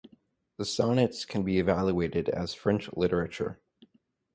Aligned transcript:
The 0.57 0.65
sonnets 0.65 1.25
can 1.25 1.43
be 1.43 1.59
evaluated 1.59 2.27
as 2.27 2.55
French 2.55 2.91
literature. 2.93 3.59